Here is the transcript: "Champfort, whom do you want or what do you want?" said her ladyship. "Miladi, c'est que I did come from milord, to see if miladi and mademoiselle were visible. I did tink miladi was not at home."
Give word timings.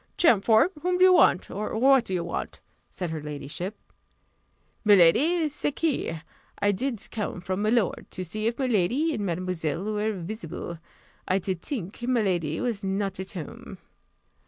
"Champfort, 0.17 0.71
whom 0.81 0.97
do 0.97 1.03
you 1.03 1.13
want 1.13 1.51
or 1.51 1.77
what 1.77 2.05
do 2.05 2.13
you 2.15 2.23
want?" 2.23 2.59
said 2.89 3.11
her 3.11 3.21
ladyship. 3.21 3.75
"Miladi, 4.83 5.47
c'est 5.47 5.73
que 5.75 6.15
I 6.57 6.71
did 6.71 7.07
come 7.11 7.39
from 7.39 7.61
milord, 7.61 8.07
to 8.09 8.25
see 8.25 8.47
if 8.47 8.57
miladi 8.57 9.13
and 9.13 9.23
mademoiselle 9.23 9.83
were 9.83 10.13
visible. 10.13 10.79
I 11.27 11.37
did 11.37 11.61
tink 11.61 11.99
miladi 12.01 12.59
was 12.59 12.83
not 12.83 13.19
at 13.19 13.33
home." 13.33 13.77